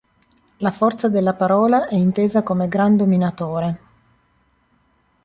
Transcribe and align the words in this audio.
La 0.57 0.71
forza 0.71 1.09
della 1.09 1.35
parola 1.35 1.87
è 1.87 1.93
intesa 1.93 2.41
come 2.41 2.67
"gran 2.67 2.97
dominatore". 2.97 3.79